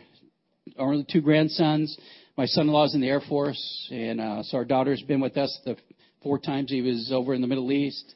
[0.77, 1.95] our two grandsons.
[2.35, 5.77] My son-in-law's in the Air Force, and uh, so our daughter's been with us the
[6.23, 8.15] four times he was over in the Middle East,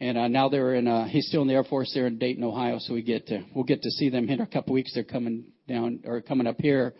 [0.00, 0.86] and uh, now they're in.
[0.86, 1.90] Uh, he's still in the Air Force.
[1.92, 4.46] They're in Dayton, Ohio, so we get to we'll get to see them in a
[4.46, 4.94] couple weeks.
[4.94, 6.94] They're coming down or coming up here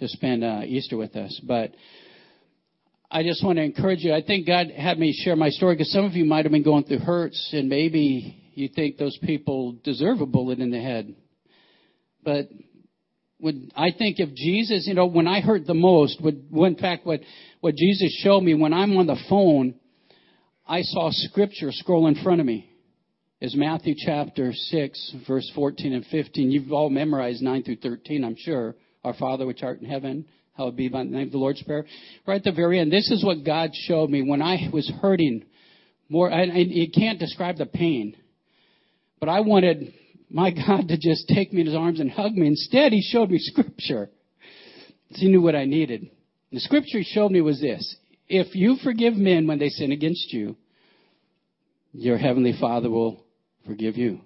[0.00, 1.72] to spend uh, Easter with us, but.
[3.14, 4.14] I just want to encourage you.
[4.14, 6.62] I think God had me share my story because some of you might have been
[6.62, 11.14] going through hurts and maybe you think those people deserve a bullet in the head.
[12.24, 12.48] But
[13.38, 17.04] when I think of Jesus, you know, when I hurt the most, when, in fact,
[17.04, 17.20] what,
[17.60, 19.74] what Jesus showed me when I'm on the phone,
[20.66, 22.68] I saw scripture scroll in front of me.
[23.40, 26.52] Is Matthew chapter 6, verse 14 and 15.
[26.52, 28.76] You've all memorized 9 through 13, I'm sure.
[29.02, 31.84] Our Father which art in heaven, hallowed be by the name of the Lord's Prayer.
[32.24, 35.44] Right at the very end, this is what God showed me when I was hurting
[36.08, 36.30] more.
[36.30, 38.16] And you can't describe the pain.
[39.22, 39.94] But I wanted
[40.28, 42.48] my God to just take me in his arms and hug me.
[42.48, 44.10] Instead, he showed me scripture.
[45.10, 46.10] He knew what I needed.
[46.50, 47.96] The scripture he showed me was this.
[48.28, 50.56] If you forgive men when they sin against you,
[51.92, 53.24] your heavenly Father will
[53.64, 54.22] forgive you.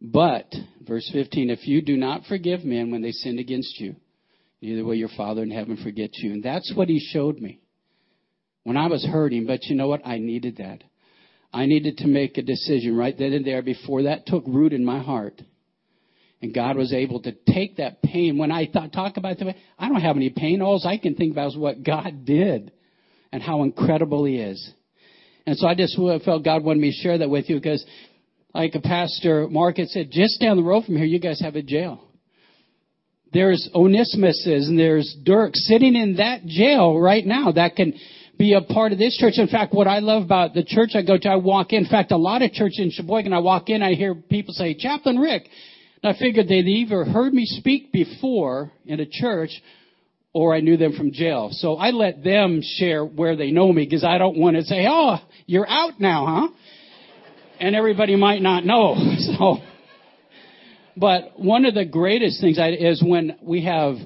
[0.00, 0.50] But,
[0.88, 3.96] verse 15, if you do not forgive men when they sin against you,
[4.62, 6.32] neither will your Father in heaven forget you.
[6.32, 7.60] And that's what he showed me
[8.62, 9.46] when I was hurting.
[9.46, 10.06] But you know what?
[10.06, 10.84] I needed that.
[11.52, 14.84] I needed to make a decision right then and there before that took root in
[14.84, 15.40] my heart.
[16.42, 18.38] And God was able to take that pain.
[18.38, 20.62] When I th- talk about the I don't have any pain.
[20.62, 22.72] All I can think about is what God did
[23.32, 24.72] and how incredible He is.
[25.46, 27.84] And so I just felt God wanted me to share that with you because,
[28.54, 31.56] like a pastor Mark had said, just down the road from here, you guys have
[31.56, 32.04] a jail.
[33.32, 37.94] There's Onesimuses and there's Dirk sitting in that jail right now that can
[38.40, 39.34] be a part of this church.
[39.36, 41.84] In fact, what I love about the church I go to, I walk in.
[41.84, 44.74] In fact, a lot of churches in Sheboygan, I walk in, I hear people say,
[44.74, 45.46] Chaplain Rick.
[46.02, 49.50] And I figured they'd either heard me speak before in a church
[50.32, 51.50] or I knew them from jail.
[51.52, 54.86] So I let them share where they know me because I don't want to say,
[54.88, 56.48] oh, you're out now, huh?
[57.60, 58.96] And everybody might not know.
[59.38, 59.58] So,
[60.96, 63.96] but one of the greatest things I, is when we have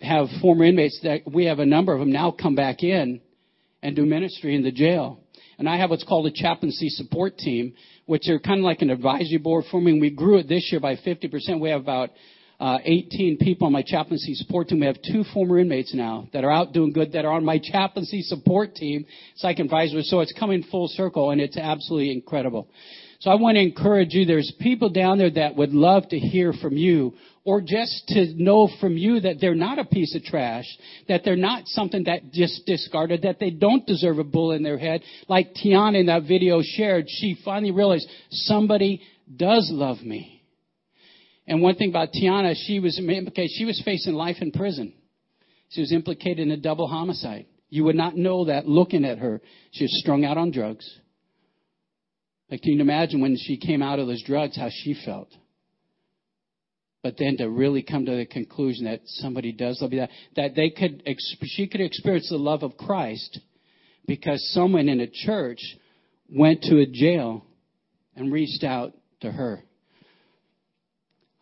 [0.00, 3.20] have former inmates that we have a number of them now come back in
[3.82, 5.20] and do ministry in the jail.
[5.58, 7.74] And I have what's called a chaplaincy support team,
[8.06, 9.92] which are kind of like an advisory board for me.
[9.92, 11.60] And we grew it this year by 50%.
[11.60, 12.10] We have about
[12.58, 14.80] uh, 18 people on my chaplaincy support team.
[14.80, 17.58] We have two former inmates now that are out doing good that are on my
[17.62, 20.08] chaplaincy support team, psych advisors.
[20.10, 22.68] So it's coming full circle and it's absolutely incredible.
[23.20, 24.24] So I want to encourage you.
[24.24, 28.68] There's people down there that would love to hear from you or just to know
[28.80, 30.66] from you that they're not a piece of trash,
[31.08, 34.78] that they're not something that just discarded, that they don't deserve a bull in their
[34.78, 35.02] head.
[35.28, 39.00] Like Tiana in that video shared, she finally realized somebody
[39.34, 40.42] does love me.
[41.46, 44.92] And one thing about Tiana, she was implicated, she was facing life in prison.
[45.70, 47.46] She was implicated in a double homicide.
[47.70, 49.40] You would not know that looking at her.
[49.72, 50.88] She was strung out on drugs.
[52.50, 55.28] Like, can you imagine when she came out of those drugs, how she felt?
[57.02, 60.54] But then to really come to the conclusion that somebody does love you, that, that
[60.54, 61.02] they could,
[61.44, 63.40] she could experience the love of Christ
[64.06, 65.60] because someone in a church
[66.28, 67.44] went to a jail
[68.16, 69.62] and reached out to her.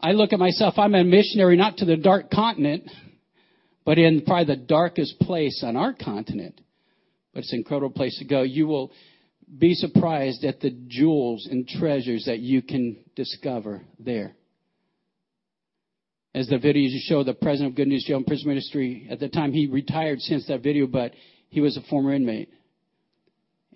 [0.01, 2.88] I look at myself, I'm a missionary not to the dark continent,
[3.85, 6.61] but in probably the darkest place on our continent.
[7.35, 8.42] But it's an incredible place to go.
[8.42, 8.92] You will,
[9.57, 14.35] be surprised at the jewels and treasures that you can discover there.
[16.35, 19.19] As the video you show, the president of Good News Jail and Prison Ministry, at
[19.19, 21.12] the time he retired since that video, but
[21.49, 22.51] he was a former inmate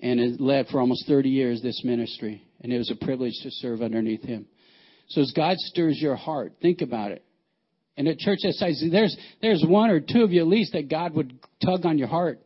[0.01, 2.43] and has led for almost 30 years this ministry.
[2.61, 4.47] And it was a privilege to serve underneath him.
[5.09, 7.25] So as God stirs your heart, think about it.
[7.97, 10.91] And at church that size, there's, there's one or two of you at least that
[10.91, 12.41] God would tug on your heart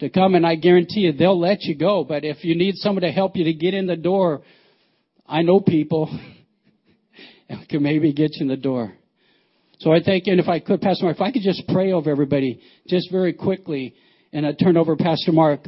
[0.00, 2.04] to come, and I guarantee you they'll let you go.
[2.04, 4.42] But if you need someone to help you to get in the door,
[5.26, 6.08] I know people
[7.68, 8.94] can maybe get you in the door.
[9.80, 11.92] So I thank you, and if I could, Pastor Mark, if I could just pray
[11.92, 13.94] over everybody, just very quickly,
[14.30, 15.62] and I turn over Pastor Mark.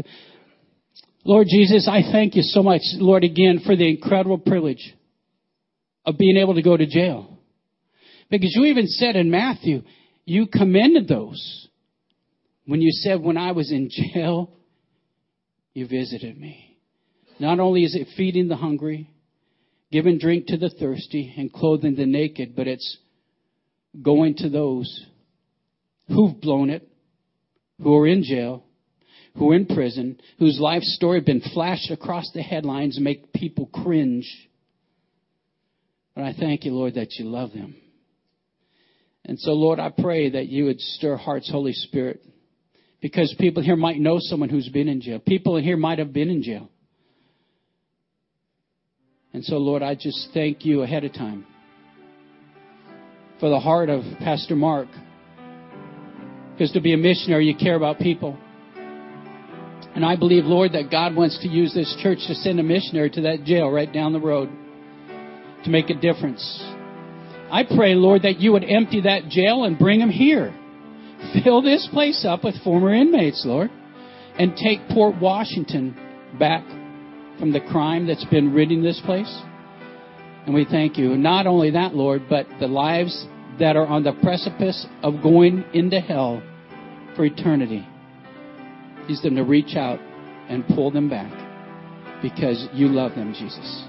[1.24, 4.94] Lord Jesus, I thank you so much, Lord, again, for the incredible privilege
[6.04, 7.38] of being able to go to jail.
[8.30, 9.82] Because you even said in Matthew,
[10.26, 11.68] you commended those
[12.66, 14.50] when you said, when I was in jail,
[15.72, 16.78] you visited me.
[17.40, 19.10] Not only is it feeding the hungry,
[19.90, 22.98] giving drink to the thirsty, and clothing the naked, but it's
[24.00, 25.06] going to those
[26.08, 26.88] who've blown it,
[27.82, 28.64] who are in jail,
[29.36, 33.32] who are in prison, whose life story has been flashed across the headlines and make
[33.32, 34.30] people cringe.
[36.14, 37.74] But I thank you, Lord, that you love them.
[39.24, 42.22] And so, Lord, I pray that you would stir hearts, Holy Spirit,
[43.00, 45.20] because people here might know someone who's been in jail.
[45.20, 46.68] People here might have been in jail.
[49.32, 51.46] And so, Lord, I just thank you ahead of time
[53.42, 54.86] for the heart of Pastor Mark.
[56.52, 58.38] Because to be a missionary, you care about people.
[59.96, 63.10] And I believe, Lord, that God wants to use this church to send a missionary
[63.10, 64.48] to that jail right down the road
[65.64, 66.62] to make a difference.
[67.50, 70.54] I pray, Lord, that you would empty that jail and bring them here.
[71.42, 73.72] Fill this place up with former inmates, Lord,
[74.38, 75.96] and take Port Washington
[76.38, 76.64] back
[77.40, 79.42] from the crime that's been ridding this place.
[80.46, 81.16] And we thank you.
[81.16, 83.26] Not only that, Lord, but the lives
[83.60, 86.42] that are on the precipice of going into hell
[87.14, 87.86] for eternity.
[89.08, 90.00] Use them to reach out
[90.48, 91.32] and pull them back
[92.22, 93.84] because you love them, Jesus.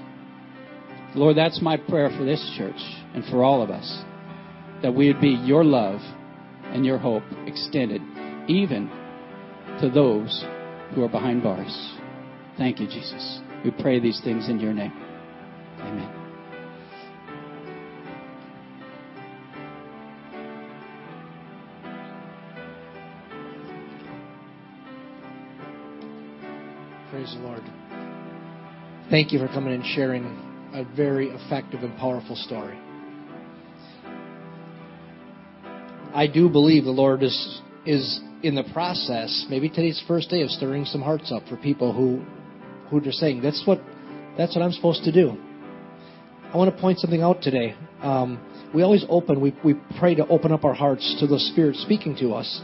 [1.14, 2.80] Lord, that's my prayer for this church
[3.14, 4.04] and for all of us
[4.82, 6.00] that we would be your love
[6.64, 8.02] and your hope extended
[8.48, 8.90] even
[9.80, 10.44] to those
[10.94, 11.94] who are behind bars.
[12.58, 13.40] Thank you, Jesus.
[13.64, 14.92] We pray these things in your name.
[15.80, 16.23] Amen.
[27.24, 27.62] Praise the Lord.
[29.08, 30.24] Thank you for coming and sharing
[30.74, 32.78] a very effective and powerful story.
[36.12, 39.46] I do believe the Lord is is in the process.
[39.48, 42.22] Maybe today's first day of stirring some hearts up for people who
[42.90, 43.80] who are saying that's what
[44.36, 45.34] that's what I'm supposed to do.
[46.52, 47.74] I want to point something out today.
[48.02, 48.38] Um,
[48.74, 49.40] we always open.
[49.40, 52.60] We we pray to open up our hearts to the Spirit speaking to us.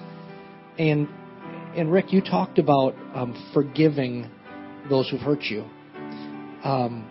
[0.78, 1.08] And
[1.74, 4.30] and Rick, you talked about um, forgiving
[4.90, 5.64] those who've hurt you.
[6.64, 7.08] Um,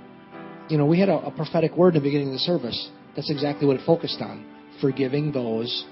[0.70, 2.90] you know, we had a, a prophetic word in the beginning of the service.
[3.16, 4.46] That's exactly what it focused on:
[4.82, 5.86] forgiving those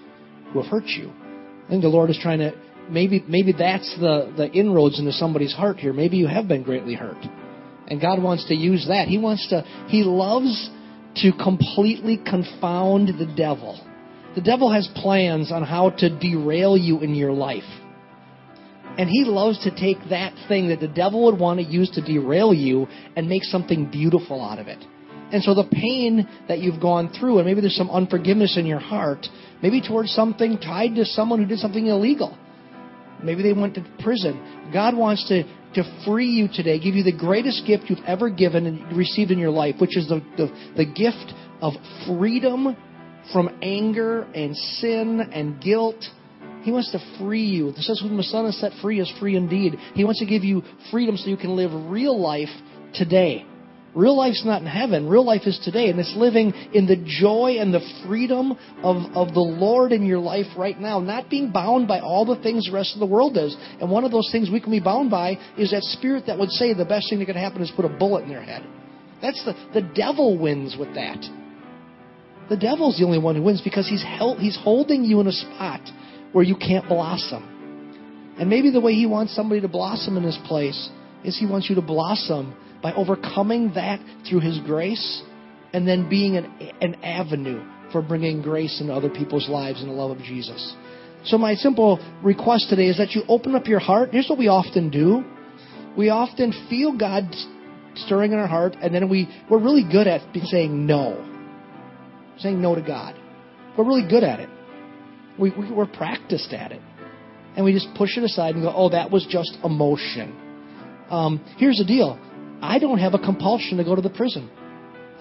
[0.51, 1.11] who have hurt you.
[1.65, 2.53] I think the Lord is trying to
[2.89, 5.93] maybe maybe that's the the inroads into somebody's heart here.
[5.93, 7.17] Maybe you have been greatly hurt.
[7.89, 9.07] And God wants to use that.
[9.07, 10.69] He wants to he loves
[11.17, 13.83] to completely confound the devil.
[14.35, 17.63] The devil has plans on how to derail you in your life.
[18.97, 22.01] And he loves to take that thing that the devil would want to use to
[22.01, 24.83] derail you and make something beautiful out of it.
[25.31, 28.79] And so the pain that you've gone through, and maybe there's some unforgiveness in your
[28.79, 29.27] heart,
[29.61, 32.37] maybe towards something tied to someone who did something illegal.
[33.21, 34.69] Maybe they went to prison.
[34.71, 35.43] God wants to,
[35.73, 39.37] to free you today, give you the greatest gift you've ever given and received in
[39.37, 41.73] your life, which is the, the, the gift of
[42.05, 42.75] freedom
[43.33, 46.03] from anger and sin and guilt
[46.63, 47.69] he wants to free you.
[47.69, 49.75] It says, Whom the Son has set free is free indeed.
[49.93, 52.49] He wants to give you freedom so you can live real life
[52.93, 53.45] today.
[53.95, 55.09] Real life's not in heaven.
[55.09, 55.89] Real life is today.
[55.89, 58.51] And it's living in the joy and the freedom
[58.83, 60.99] of, of the Lord in your life right now.
[60.99, 63.57] Not being bound by all the things the rest of the world does.
[63.81, 66.51] And one of those things we can be bound by is that spirit that would
[66.51, 68.63] say the best thing that could happen is put a bullet in their head.
[69.19, 71.17] That's the, the devil wins with that.
[72.49, 75.31] The devil's the only one who wins because he's held, he's holding you in a
[75.31, 75.81] spot
[76.31, 78.35] where you can't blossom.
[78.39, 80.89] And maybe the way He wants somebody to blossom in this place
[81.23, 83.99] is He wants you to blossom by overcoming that
[84.29, 85.23] through His grace
[85.73, 86.45] and then being an,
[86.81, 90.75] an avenue for bringing grace into other people's lives in the love of Jesus.
[91.25, 94.09] So, my simple request today is that you open up your heart.
[94.11, 95.23] Here's what we often do
[95.97, 97.23] we often feel God
[97.95, 101.25] stirring in our heart, and then we, we're really good at saying no.
[102.37, 103.15] Saying no to God.
[103.75, 104.49] We're really good at it.
[105.39, 106.81] We, we, we're practiced at it.
[107.55, 110.35] And we just push it aside and go, oh, that was just emotion.
[111.09, 112.19] Um, here's the deal
[112.61, 114.49] I don't have a compulsion to go to the prison.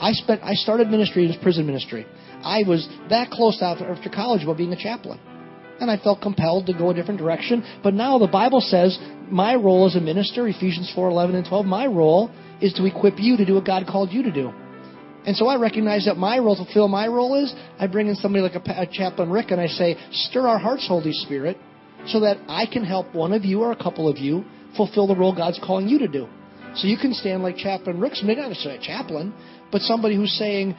[0.01, 2.07] I spent I started ministry as prison ministry.
[2.43, 5.19] I was that close after, after college about being a chaplain.
[5.81, 7.63] And I felt compelled to go a different direction.
[7.83, 8.99] But now the Bible says
[9.31, 13.15] my role as a minister, Ephesians 4, 11 and 12, my role is to equip
[13.19, 14.53] you to do what God called you to do.
[15.27, 18.15] And so I recognize that my role, to fulfill my role is, I bring in
[18.15, 21.59] somebody like a, a chaplain Rick and I say, stir our hearts, Holy Spirit,
[22.07, 24.45] so that I can help one of you or a couple of you
[24.77, 26.29] fulfill the role God's calling you to do.
[26.77, 29.35] So you can stand like Chaplain Rick's, maybe not necessarily a chaplain,
[29.73, 30.77] but somebody who's saying,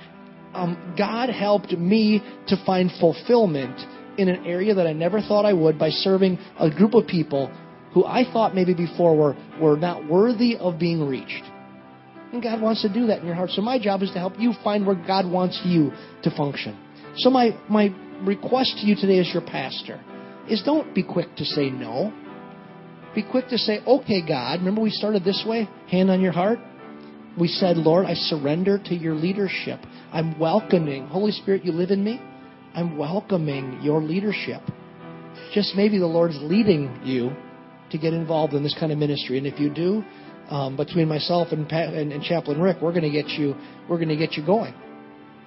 [0.53, 3.77] um, God helped me to find fulfillment
[4.17, 7.51] in an area that I never thought I would by serving a group of people
[7.93, 11.43] who I thought maybe before were, were not worthy of being reached.
[12.33, 13.51] And God wants to do that in your heart.
[13.51, 15.91] So my job is to help you find where God wants you
[16.23, 16.77] to function.
[17.17, 20.03] So my, my request to you today as your pastor
[20.49, 22.13] is don't be quick to say no.
[23.15, 24.59] Be quick to say, okay, God.
[24.59, 25.67] Remember we started this way?
[25.89, 26.59] Hand on your heart.
[27.39, 29.79] We said, Lord, I surrender to your leadership.
[30.11, 31.07] I'm welcoming.
[31.07, 32.19] Holy Spirit, you live in me.
[32.73, 34.61] I'm welcoming your leadership.
[35.53, 37.31] Just maybe the Lord's leading you
[37.91, 39.37] to get involved in this kind of ministry.
[39.37, 40.03] And if you do,
[40.49, 43.55] um, between myself and, and, and Chaplain Rick, we're going to get you
[43.89, 44.73] we're going to get you going.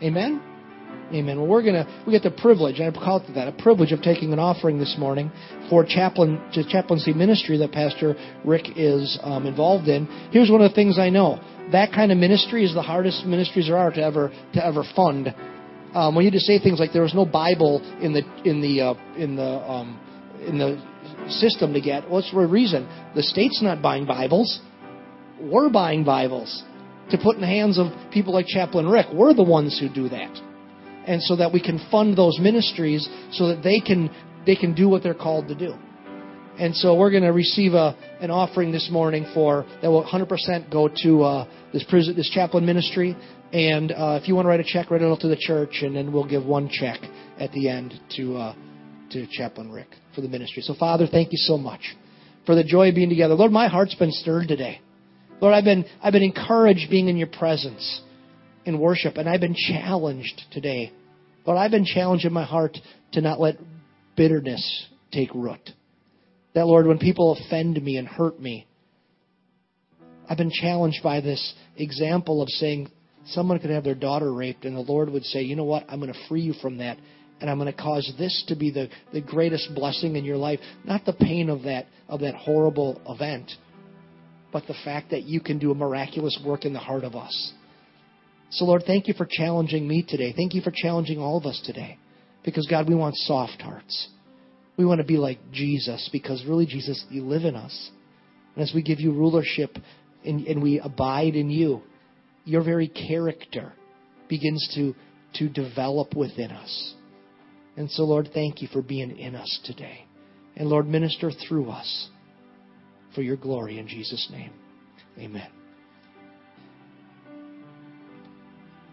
[0.03, 0.42] Amen.
[1.12, 1.38] Amen.
[1.38, 4.32] Well, we're gonna we get the privilege, I call it that, a privilege of taking
[4.32, 5.32] an offering this morning
[5.68, 10.07] for chaplain to chaplaincy ministry that Pastor Rick is um, involved in.
[10.30, 11.40] Here's one of the things I know:
[11.72, 15.34] that kind of ministry is the hardest ministries there are to ever to ever fund.
[15.94, 18.80] Um, when you just say things like there was no Bible in the in the
[18.80, 19.98] uh, in the um,
[20.46, 20.80] in the
[21.28, 22.88] system to get, what's well, the reason?
[23.16, 24.61] The state's not buying Bibles
[25.41, 26.62] we're buying Bibles
[27.11, 29.07] to put in the hands of people like Chaplain Rick.
[29.12, 30.41] We're the ones who do that.
[31.07, 34.11] And so that we can fund those ministries so that they can
[34.47, 35.74] they can do what they're called to do.
[36.59, 40.70] And so we're going to receive a, an offering this morning for that will 100%
[40.70, 43.16] go to uh, this prison, this chaplain ministry.
[43.53, 45.78] And uh, if you want to write a check, write it out to the church,
[45.80, 47.01] and then we'll give one check
[47.38, 48.55] at the end to uh,
[49.12, 50.62] to Chaplain Rick for the ministry.
[50.62, 51.97] So Father, thank you so much
[52.47, 53.34] for the joy of being together.
[53.34, 54.80] Lord, my heart's been stirred today.
[55.41, 58.03] Lord, I've been, I've been encouraged being in your presence
[58.64, 60.93] in worship, and I've been challenged today.
[61.47, 62.76] Lord, I've been challenged in my heart
[63.12, 63.57] to not let
[64.16, 65.70] bitterness take root.
[66.55, 68.66] That, Lord, when people offend me and hurt me,
[70.28, 72.91] I've been challenged by this example of saying
[73.26, 76.01] someone could have their daughter raped, and the Lord would say, you know what, I'm
[76.01, 76.99] going to free you from that,
[77.41, 80.61] and I'm going to cause this to be the, the greatest blessing in your life,
[80.84, 83.51] not the pain of that, of that horrible event
[84.53, 87.53] but the fact that you can do a miraculous work in the heart of us.
[88.51, 90.32] So, Lord, thank you for challenging me today.
[90.36, 91.98] Thank you for challenging all of us today.
[92.44, 94.09] Because, God, we want soft hearts.
[94.76, 97.90] We want to be like Jesus because, really, Jesus, you live in us.
[98.55, 99.76] And as we give you rulership
[100.24, 101.82] and, and we abide in you,
[102.44, 103.72] your very character
[104.28, 104.94] begins to,
[105.34, 106.94] to develop within us.
[107.76, 110.07] And so, Lord, thank you for being in us today.
[110.57, 112.09] And Lord, minister through us
[113.14, 114.52] for your glory in Jesus' name.
[115.18, 115.48] Amen.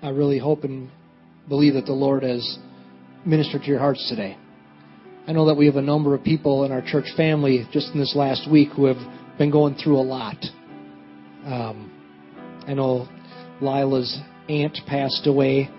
[0.01, 0.89] I really hope and
[1.47, 2.59] believe that the Lord has
[3.26, 4.38] ministered to your hearts today.
[5.28, 7.99] I know that we have a number of people in our church family just in
[7.99, 10.38] this last week who have been going through a lot.
[11.45, 11.91] Um,
[12.68, 13.07] I know
[13.61, 14.18] Lila's
[14.49, 15.70] aunt passed away,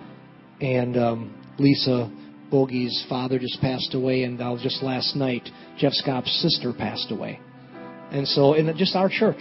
[0.60, 2.10] and um, Lisa
[2.50, 7.40] Bogey's father just passed away, and uh, just last night, Jeff Scott's sister passed away.
[8.10, 9.40] And so, in just our church,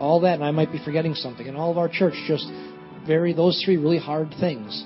[0.00, 2.46] all that, and I might be forgetting something, and all of our church just
[3.06, 4.84] very those three really hard things.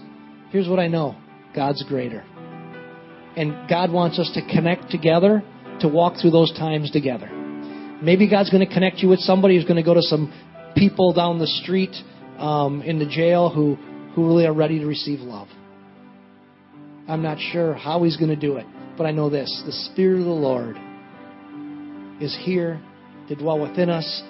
[0.51, 1.17] Here's what I know
[1.55, 2.25] God's greater.
[3.37, 5.43] And God wants us to connect together
[5.81, 7.29] to walk through those times together.
[8.03, 10.33] Maybe God's going to connect you with somebody who's going to go to some
[10.77, 11.95] people down the street
[12.39, 13.75] um, in the jail who,
[14.15, 15.49] who really are ready to receive love.
[17.09, 18.67] I'm not sure how He's going to do it,
[18.97, 20.77] but I know this the Spirit of the Lord
[22.21, 22.81] is here
[23.29, 24.23] to dwell within us,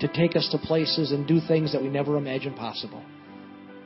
[0.00, 3.02] to take us to places and do things that we never imagined possible.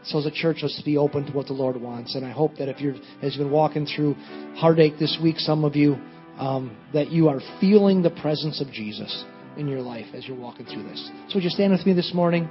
[0.03, 2.15] So as a church, let's be open to what the Lord wants.
[2.15, 4.15] And I hope that if you're, as you've been walking through
[4.57, 5.97] heartache this week, some of you,
[6.39, 9.25] um, that you are feeling the presence of Jesus
[9.59, 11.11] in your life as you're walking through this.
[11.29, 12.49] So would you stand with me this morning?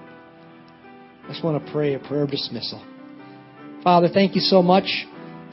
[1.23, 2.85] I just want to pray a prayer of dismissal.
[3.83, 5.05] Father, thank you so much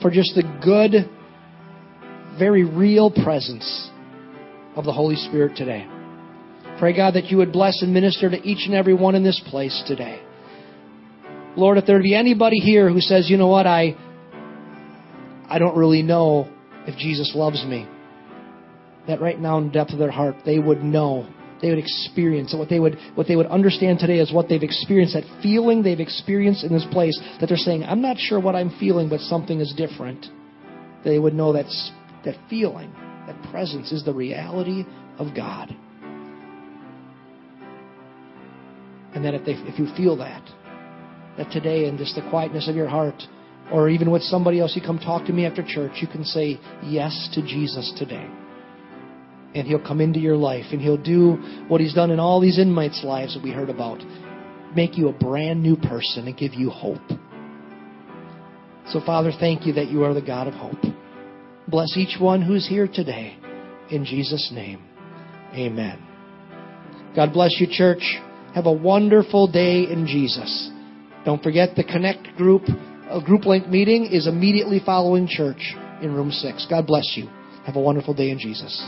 [0.02, 1.08] for just the good,
[2.38, 3.90] very real presence
[4.76, 5.86] of the Holy Spirit today.
[6.78, 9.40] Pray, God, that you would bless and minister to each and every one in this
[9.46, 10.22] place today.
[11.56, 13.96] Lord, if there be anybody here who says, you know what, I,
[15.48, 16.52] I don't really know
[16.86, 17.88] if Jesus loves me,
[19.08, 21.26] that right now in the depth of their heart, they would know,
[21.62, 24.62] they would experience, and what they would, what they would understand today is what they've
[24.62, 28.54] experienced, that feeling they've experienced in this place, that they're saying, I'm not sure what
[28.54, 30.26] I'm feeling, but something is different.
[31.04, 31.90] They would know that's,
[32.26, 32.92] that feeling,
[33.26, 34.84] that presence is the reality
[35.18, 35.74] of God.
[39.14, 40.42] And that if, they, if you feel that,
[41.38, 43.22] that today in just the quietness of your heart,
[43.72, 46.60] or even with somebody else, you come talk to me after church, you can say
[46.84, 48.28] yes to Jesus today.
[49.54, 52.58] And He'll come into your life and He'll do what He's done in all these
[52.58, 54.02] inmates' lives that we heard about
[54.74, 57.00] make you a brand new person and give you hope.
[58.88, 60.95] So, Father, thank you that you are the God of hope.
[61.68, 63.36] Bless each one who's here today.
[63.90, 64.82] In Jesus' name,
[65.52, 65.98] amen.
[67.14, 68.18] God bless you, church.
[68.54, 70.70] Have a wonderful day in Jesus.
[71.24, 72.62] Don't forget the Connect group,
[73.10, 76.66] a group link meeting is immediately following church in room six.
[76.70, 77.26] God bless you.
[77.64, 78.80] Have a wonderful day in Jesus.